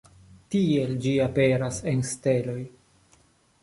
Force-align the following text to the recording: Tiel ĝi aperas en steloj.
Tiel 0.55 0.95
ĝi 1.05 1.13
aperas 1.27 1.81
en 1.95 2.05
steloj. 2.15 2.61